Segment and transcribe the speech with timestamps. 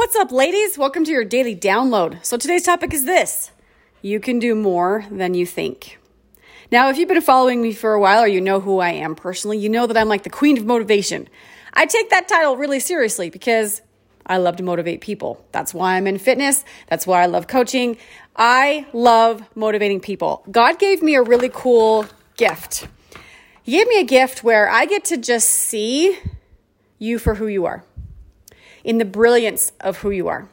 [0.00, 0.78] What's up, ladies?
[0.78, 2.24] Welcome to your daily download.
[2.24, 3.50] So, today's topic is this
[4.00, 5.98] you can do more than you think.
[6.72, 9.14] Now, if you've been following me for a while or you know who I am
[9.14, 11.28] personally, you know that I'm like the queen of motivation.
[11.74, 13.82] I take that title really seriously because
[14.24, 15.44] I love to motivate people.
[15.52, 16.64] That's why I'm in fitness.
[16.88, 17.98] That's why I love coaching.
[18.34, 20.42] I love motivating people.
[20.50, 22.06] God gave me a really cool
[22.38, 22.88] gift.
[23.62, 26.18] He gave me a gift where I get to just see
[26.98, 27.84] you for who you are
[28.84, 30.48] in the brilliance of who you are.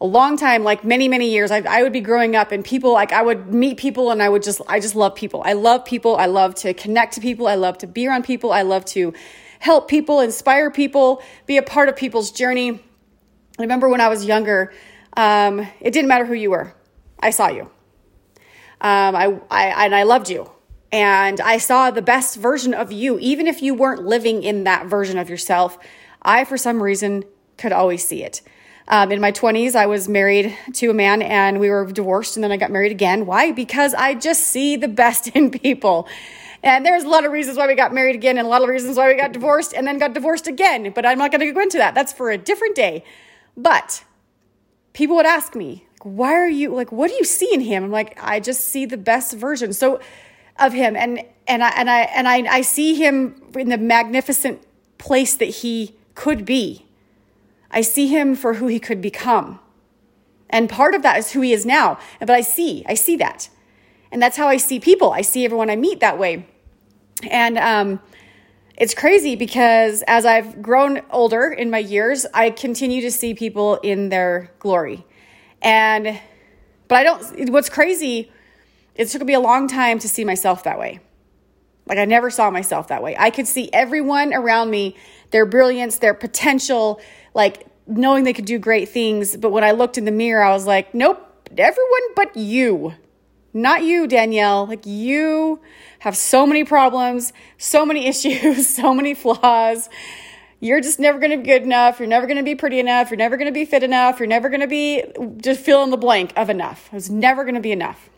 [0.00, 2.92] A long time, like many, many years, I, I would be growing up and people,
[2.92, 5.42] like I would meet people and I would just, I just love people.
[5.44, 6.16] I love people.
[6.16, 7.46] I love to connect to people.
[7.46, 8.52] I love to be around people.
[8.52, 9.14] I love to
[9.60, 12.72] help people, inspire people, be a part of people's journey.
[13.58, 14.72] I remember when I was younger,
[15.16, 16.74] um, it didn't matter who you were.
[17.20, 17.70] I saw you.
[18.80, 20.50] Um, I, I, and I loved you.
[20.90, 24.86] And I saw the best version of you, even if you weren't living in that
[24.86, 25.78] version of yourself.
[26.22, 27.24] I, for some reason,
[27.58, 28.40] could always see it.
[28.88, 32.42] Um, in my 20s, I was married to a man and we were divorced, and
[32.42, 33.26] then I got married again.
[33.26, 33.52] Why?
[33.52, 36.08] Because I just see the best in people.
[36.62, 38.68] And there's a lot of reasons why we got married again, and a lot of
[38.68, 40.92] reasons why we got divorced, and then got divorced again.
[40.94, 41.94] But I'm not going to go into that.
[41.94, 43.04] That's for a different day.
[43.56, 44.04] But
[44.92, 47.90] people would ask me, why are you like what do you see in him i'm
[47.90, 50.00] like i just see the best version so
[50.58, 54.62] of him and and i and i and i, I see him in the magnificent
[54.98, 56.86] place that he could be.
[57.70, 59.58] I see him for who he could become.
[60.50, 61.98] And part of that is who he is now.
[62.20, 63.48] But I see, I see that.
[64.10, 65.12] And that's how I see people.
[65.12, 66.46] I see everyone I meet that way.
[67.30, 68.00] And um,
[68.76, 73.76] it's crazy because as I've grown older in my years, I continue to see people
[73.76, 75.06] in their glory.
[75.62, 76.20] And,
[76.88, 78.30] but I don't, what's crazy,
[78.94, 81.00] it took me a long time to see myself that way.
[81.86, 83.16] Like I never saw myself that way.
[83.18, 84.96] I could see everyone around me,
[85.30, 87.00] their brilliance, their potential,
[87.34, 89.36] like knowing they could do great things.
[89.36, 91.20] But when I looked in the mirror, I was like, nope,
[91.56, 92.94] everyone but you.
[93.54, 94.66] Not you, Danielle.
[94.66, 95.60] Like you
[95.98, 99.88] have so many problems, so many issues, so many flaws.
[100.60, 101.98] You're just never going to be good enough.
[101.98, 103.10] You're never going to be pretty enough.
[103.10, 104.20] You're never going to be fit enough.
[104.20, 105.02] You're never going to be
[105.38, 106.88] just fill in the blank of enough.
[106.92, 108.08] It's never going to be enough.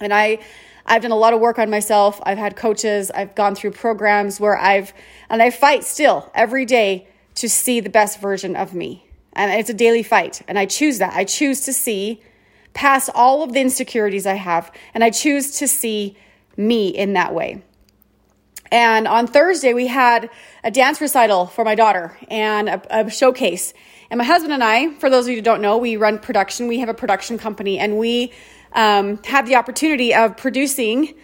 [0.00, 0.38] And I
[0.86, 2.20] I've done a lot of work on myself.
[2.24, 3.10] I've had coaches.
[3.10, 4.92] I've gone through programs where I've,
[5.30, 9.06] and I fight still every day to see the best version of me.
[9.32, 10.42] And it's a daily fight.
[10.48, 11.14] And I choose that.
[11.14, 12.22] I choose to see
[12.74, 14.72] past all of the insecurities I have.
[14.94, 16.16] And I choose to see
[16.56, 17.62] me in that way.
[18.70, 20.30] And on Thursday, we had
[20.64, 23.74] a dance recital for my daughter and a, a, showcase.
[24.10, 26.68] And my husband and I, for those of you who don't know, we run production.
[26.68, 28.32] We have a production company and we
[28.74, 31.14] um, had the opportunity of producing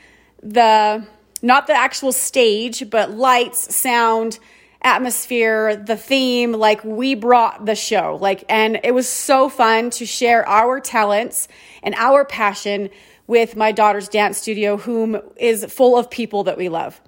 [0.43, 1.07] the
[1.41, 4.39] not the actual stage, but lights, sound,
[4.83, 6.53] atmosphere, the theme.
[6.53, 8.19] Like we brought the show.
[8.21, 11.49] Like, and it was so fun to share our talents
[11.83, 12.91] and our passion
[13.27, 17.01] with my daughter's dance studio, whom is full of people that we love.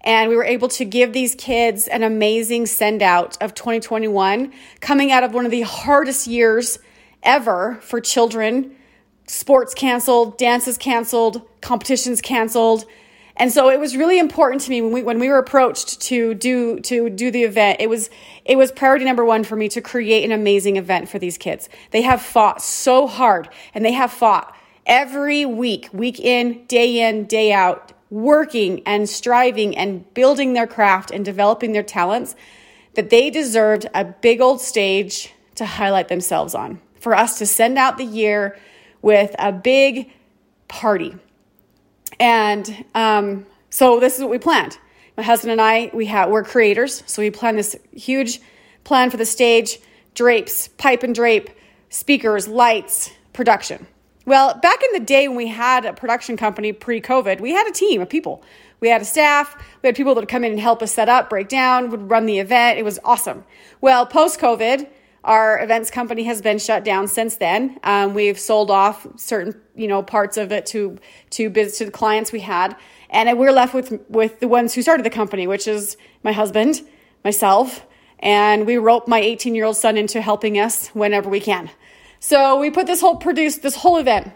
[0.00, 5.12] And we were able to give these kids an amazing send out of 2021, coming
[5.12, 6.78] out of one of the hardest years
[7.22, 8.75] ever for children
[9.26, 12.84] sports canceled, dances canceled, competitions canceled.
[13.38, 16.32] And so it was really important to me when we when we were approached to
[16.34, 17.80] do to do the event.
[17.80, 18.08] It was
[18.44, 21.68] it was priority number 1 for me to create an amazing event for these kids.
[21.90, 24.56] They have fought so hard and they have fought
[24.86, 31.10] every week, week in, day in, day out, working and striving and building their craft
[31.10, 32.34] and developing their talents
[32.94, 36.80] that they deserved a big old stage to highlight themselves on.
[37.00, 38.56] For us to send out the year
[39.06, 40.10] with a big
[40.66, 41.14] party.
[42.18, 44.78] And um, so this is what we planned.
[45.16, 48.40] My husband and I, we have we're creators, so we planned this huge
[48.82, 49.78] plan for the stage,
[50.14, 51.50] drapes, pipe and drape,
[51.88, 53.86] speakers, lights, production.
[54.24, 57.72] Well, back in the day when we had a production company pre-COVID, we had a
[57.72, 58.42] team of people.
[58.80, 61.08] We had a staff, we had people that would come in and help us set
[61.08, 62.80] up, break down, would run the event.
[62.80, 63.44] It was awesome.
[63.80, 64.88] Well, post-COVID,
[65.26, 67.78] our events company has been shut down since then.
[67.82, 70.98] Um, we've sold off certain, you know, parts of it to
[71.30, 72.76] to biz, to the clients we had,
[73.10, 76.80] and we're left with with the ones who started the company, which is my husband,
[77.24, 77.84] myself,
[78.20, 81.68] and we rope my 18 year old son into helping us whenever we can.
[82.20, 84.30] So we put this whole produce this whole event,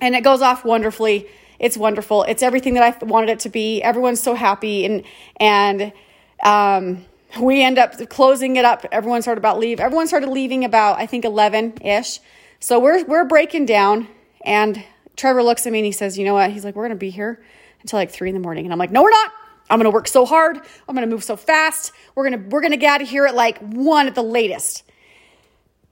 [0.00, 1.28] and it goes off wonderfully.
[1.58, 2.22] It's wonderful.
[2.22, 3.82] It's everything that I wanted it to be.
[3.82, 5.02] Everyone's so happy and
[5.40, 5.92] and
[6.44, 7.04] um,
[7.40, 8.86] we end up closing it up.
[8.92, 9.80] Everyone started about leave.
[9.80, 12.20] Everyone started leaving about I think 11 ish.
[12.60, 14.08] So we're we're breaking down,
[14.44, 14.82] and
[15.16, 17.10] Trevor looks at me and he says, "You know what?" He's like, "We're gonna be
[17.10, 17.44] here
[17.82, 19.32] until like three in the morning," and I'm like, "No, we're not.
[19.68, 20.60] I'm gonna work so hard.
[20.88, 21.92] I'm gonna move so fast.
[22.14, 24.84] We're gonna we're gonna get out of here at like one at the latest."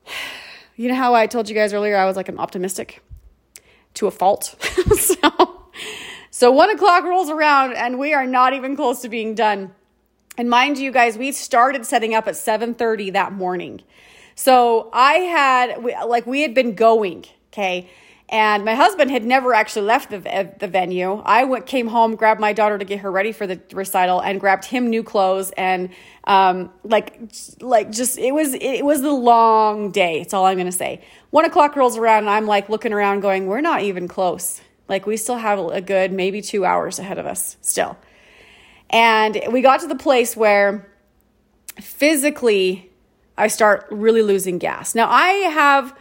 [0.76, 3.02] you know how I told you guys earlier I was like an optimistic
[3.94, 4.56] to a fault?
[4.98, 5.66] so,
[6.30, 9.72] so one o'clock rolls around and we are not even close to being done.
[10.36, 13.82] And mind you guys, we started setting up at 7:30 that morning.
[14.34, 17.88] So I had like we had been going, okay?
[18.30, 21.22] And my husband had never actually left the, the venue.
[21.24, 24.40] I went, came home, grabbed my daughter to get her ready for the recital, and
[24.40, 25.52] grabbed him new clothes.
[25.52, 25.90] And
[26.24, 27.20] um, like,
[27.60, 30.20] like just it was it was the long day.
[30.20, 31.04] It's all I'm gonna say.
[31.30, 34.60] One o'clock rolls around, and I'm like looking around, going, "We're not even close.
[34.88, 37.96] Like we still have a good maybe two hours ahead of us still."
[38.90, 40.88] And we got to the place where
[41.80, 42.90] physically
[43.36, 44.94] I start really losing gas.
[44.94, 45.96] Now I have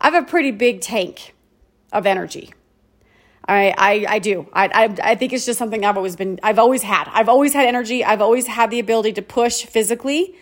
[0.00, 1.34] I have a pretty big tank
[1.92, 2.52] of energy.
[3.48, 4.48] I, I, I do.
[4.52, 7.08] I, I, I think it's just something I've always been, I've always had.
[7.12, 8.04] I've always had energy.
[8.04, 10.34] I've always had the ability to push physically.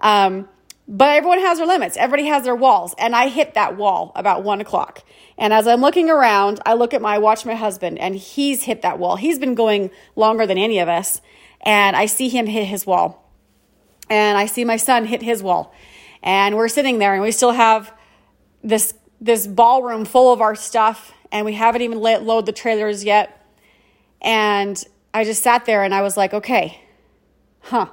[0.00, 0.48] Um,
[0.90, 1.98] but everyone has their limits.
[1.98, 2.94] Everybody has their walls.
[2.98, 5.04] And I hit that wall about one o'clock.
[5.36, 8.80] And as I'm looking around, I look at my, watch my husband and he's hit
[8.82, 9.16] that wall.
[9.16, 11.20] He's been going longer than any of us.
[11.60, 13.30] And I see him hit his wall.
[14.08, 15.74] And I see my son hit his wall.
[16.22, 17.92] And we're sitting there and we still have
[18.64, 23.04] this this ballroom full of our stuff and we haven't even let load the trailers
[23.04, 23.46] yet.
[24.22, 24.82] And
[25.12, 26.80] I just sat there and I was like, okay,
[27.60, 27.86] huh.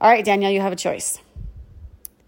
[0.00, 1.20] All right, Danielle, you have a choice.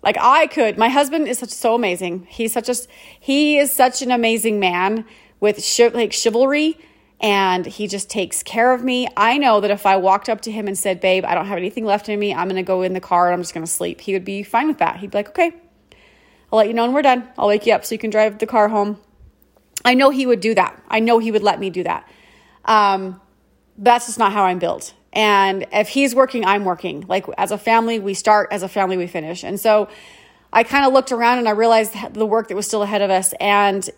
[0.06, 2.28] Like I could, my husband is such so amazing.
[2.30, 2.76] He's such a
[3.18, 5.04] he is such an amazing man
[5.40, 6.78] with sh- like chivalry
[7.20, 9.08] and he just takes care of me.
[9.16, 11.58] I know that if I walked up to him and said, "Babe, I don't have
[11.58, 12.32] anything left in me.
[12.32, 14.24] I'm going to go in the car and I'm just going to sleep." He would
[14.24, 14.98] be fine with that.
[14.98, 15.52] He'd be like, "Okay,
[16.52, 17.28] I'll let you know when we're done.
[17.36, 19.00] I'll wake you up so you can drive the car home.
[19.84, 20.80] I know he would do that.
[20.88, 22.08] I know he would let me do that.
[22.64, 23.20] Um,
[23.76, 24.94] that's just not how I'm built.
[25.16, 27.06] And if he's working, I'm working.
[27.08, 29.44] Like as a family, we start, as a family, we finish.
[29.44, 29.88] And so
[30.52, 33.08] I kind of looked around and I realized the work that was still ahead of
[33.08, 33.32] us.
[33.40, 33.88] And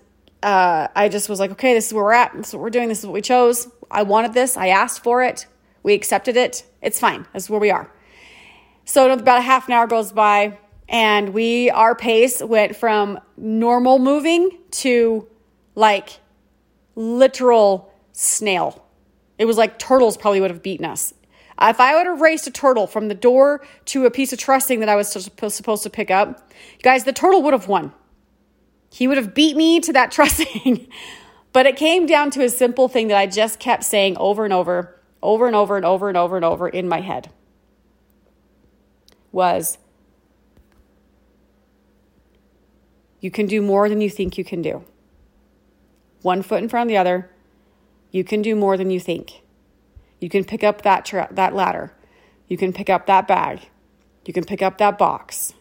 [0.45, 2.33] uh, I just was like, okay, this is where we're at.
[2.37, 2.89] This is what we're doing.
[2.89, 3.67] This is what we chose.
[3.91, 4.57] I wanted this.
[4.57, 5.49] I asked for it.
[5.83, 6.65] We accepted it.
[6.83, 7.27] It's fine.
[7.33, 7.93] That's where we are.
[8.85, 10.57] So about a half an hour goes by
[10.89, 15.27] and we our pace went from normal moving to
[15.75, 16.21] like
[16.95, 18.85] literal snail.
[19.39, 21.15] It was like turtles probably would have beaten us.
[21.61, 24.81] If I would have raced a turtle from the door to a piece of trussing
[24.81, 26.53] that I was supposed to pick up,
[26.83, 27.93] guys, the turtle would have won.
[28.91, 30.89] He would have beat me to that trussing.
[31.53, 34.53] but it came down to a simple thing that I just kept saying over and
[34.53, 37.31] over, over and over and over and over and over in my head
[39.33, 39.79] was
[43.21, 44.85] You can do more than you think you can do.
[46.23, 47.31] One foot in front of the other.
[48.11, 49.43] You can do more than you think.
[50.21, 51.93] You can pick up that tra- that ladder.
[52.49, 53.69] You can pick up that bag.
[54.25, 55.55] You can pick up that box.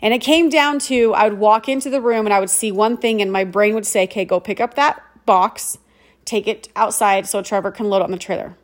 [0.00, 2.72] And it came down to I would walk into the room and I would see
[2.72, 5.78] one thing, and my brain would say, okay, go pick up that box,
[6.24, 8.56] take it outside so Trevor can load it on the trailer.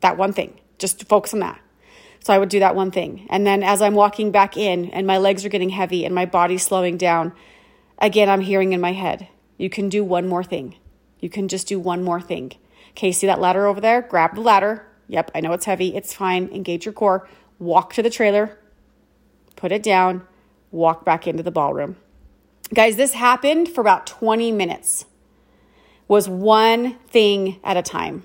[0.00, 0.60] That one thing.
[0.78, 1.60] Just focus on that.
[2.22, 3.26] So I would do that one thing.
[3.30, 6.26] And then as I'm walking back in and my legs are getting heavy and my
[6.26, 7.32] body's slowing down,
[7.98, 10.76] again, I'm hearing in my head, you can do one more thing.
[11.20, 12.52] You can just do one more thing.
[12.90, 14.02] Okay, see that ladder over there?
[14.02, 14.86] Grab the ladder.
[15.08, 15.94] Yep, I know it's heavy.
[15.94, 16.48] It's fine.
[16.48, 17.28] Engage your core.
[17.58, 18.58] Walk to the trailer,
[19.54, 20.26] put it down,
[20.70, 21.96] walk back into the ballroom.
[22.72, 25.04] Guys, this happened for about 20 minutes.
[26.08, 28.24] Was one thing at a time.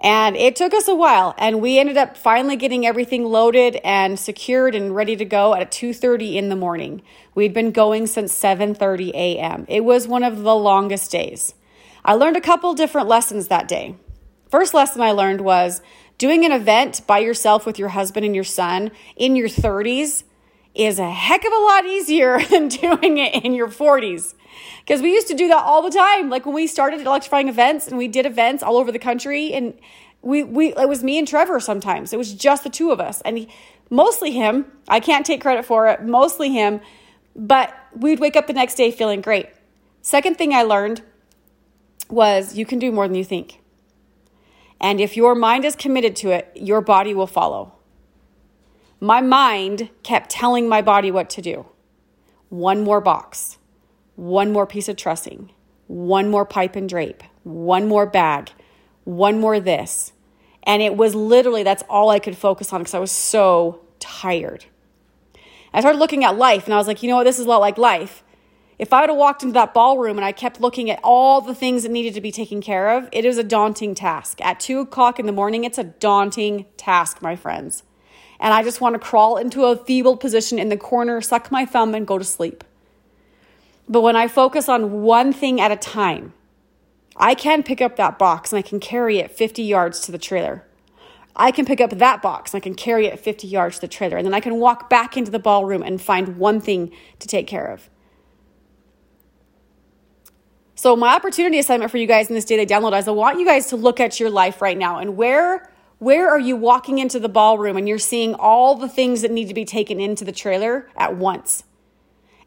[0.00, 4.18] And it took us a while and we ended up finally getting everything loaded and
[4.18, 7.02] secured and ready to go at 2:30 in the morning.
[7.34, 9.66] We'd been going since 7:30 a.m.
[9.68, 11.54] It was one of the longest days.
[12.04, 13.96] I learned a couple different lessons that day.
[14.50, 15.80] First lesson I learned was
[16.18, 20.24] doing an event by yourself with your husband and your son in your 30s
[20.74, 24.34] is a heck of a lot easier than doing it in your 40s.
[24.80, 26.28] Because we used to do that all the time.
[26.28, 29.74] Like when we started electrifying events and we did events all over the country and
[30.20, 32.12] we, we it was me and Trevor sometimes.
[32.12, 33.22] It was just the two of us.
[33.22, 33.48] And he,
[33.88, 34.66] mostly him.
[34.88, 36.02] I can't take credit for it.
[36.02, 36.80] Mostly him.
[37.34, 39.48] But we'd wake up the next day feeling great.
[40.02, 41.02] Second thing I learned
[42.10, 43.60] was you can do more than you think.
[44.80, 47.74] And if your mind is committed to it, your body will follow.
[49.00, 51.66] My mind kept telling my body what to do.
[52.48, 53.58] One more box
[54.16, 55.50] one more piece of trussing,
[55.86, 58.50] one more pipe and drape, one more bag,
[59.04, 60.12] one more this.
[60.62, 64.64] And it was literally that's all I could focus on because I was so tired.
[65.72, 67.48] I started looking at life and I was like, you know what, this is a
[67.48, 68.22] lot like life.
[68.78, 71.54] If I would have walked into that ballroom and I kept looking at all the
[71.54, 74.40] things that needed to be taken care of, it is a daunting task.
[74.40, 77.84] At two o'clock in the morning, it's a daunting task, my friends.
[78.40, 81.64] and I just want to crawl into a feeble position in the corner, suck my
[81.64, 82.64] thumb, and go to sleep.
[83.88, 86.32] But when I focus on one thing at a time,
[87.16, 90.18] I can pick up that box and I can carry it 50 yards to the
[90.18, 90.64] trailer.
[91.36, 93.88] I can pick up that box and I can carry it 50 yards to the
[93.88, 94.16] trailer.
[94.16, 97.46] And then I can walk back into the ballroom and find one thing to take
[97.46, 97.88] care of.
[100.84, 103.46] So, my opportunity assignment for you guys in this daily download is I want you
[103.46, 107.18] guys to look at your life right now and where where are you walking into
[107.18, 110.30] the ballroom and you're seeing all the things that need to be taken into the
[110.30, 111.64] trailer at once?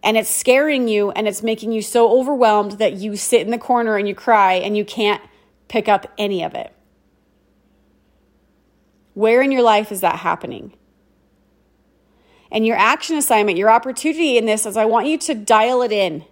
[0.04, 3.58] And it's scaring you and it's making you so overwhelmed that you sit in the
[3.58, 5.24] corner and you cry and you can't
[5.68, 6.72] pick up any of it.
[9.16, 10.76] Where in your life is that happening?
[12.52, 15.92] And your action assignment, your opportunity in this is I want you to dial it
[15.92, 16.24] in.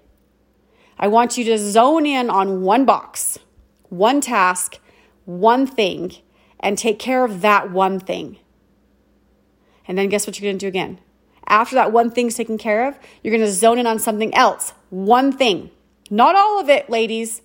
[0.98, 3.40] I want you to zone in on one box,
[3.90, 4.80] one task,
[5.26, 6.16] one thing,
[6.60, 8.38] and take care of that one thing.
[9.88, 11.00] And then guess what you're going to do again?
[11.48, 14.74] After that one thing's taken care of, you're going to zone in on something else.
[14.90, 15.70] One thing.
[16.10, 17.42] Not all of it, ladies.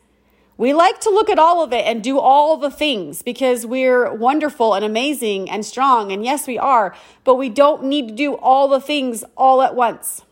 [0.57, 4.13] We like to look at all of it and do all the things because we're
[4.13, 6.13] wonderful and amazing and strong.
[6.13, 9.75] And yes, we are, but we don't need to do all the things all at
[9.75, 10.23] once.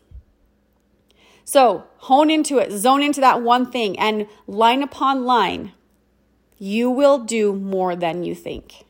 [1.49, 5.71] So hone into it, zone into that one thing, and line upon line,
[6.59, 8.85] you will do more than you think.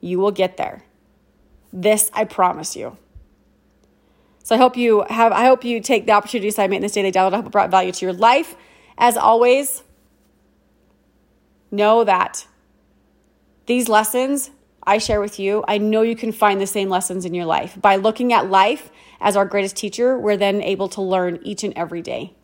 [0.00, 0.82] You will get there.
[1.72, 2.98] This I promise you.
[4.42, 7.12] So I hope you have I hope you take the opportunity assignment in this daily
[7.12, 7.34] download.
[7.34, 8.56] I hope it brought value to your life.
[8.98, 9.84] As always,
[11.70, 12.44] know that
[13.66, 14.50] these lessons
[14.82, 17.80] I share with you, I know you can find the same lessons in your life.
[17.80, 18.90] By looking at life
[19.20, 22.34] as our greatest teacher, we're then able to learn each and every day.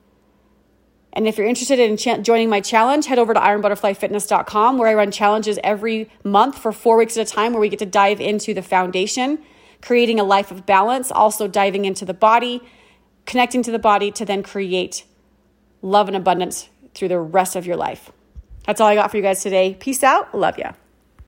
[1.13, 4.95] And if you're interested in ch- joining my challenge, head over to ironbutterflyfitness.com where I
[4.95, 8.21] run challenges every month for four weeks at a time where we get to dive
[8.21, 9.41] into the foundation,
[9.83, 12.63] creating a life of balance, also diving into the body,
[13.27, 15.05] connecting to the body to then create
[15.83, 18.11] love and abundance through the rest of your life.
[18.67, 19.75] That's all I got for you guys today.
[19.79, 20.35] Peace out.
[20.35, 20.73] Love ya.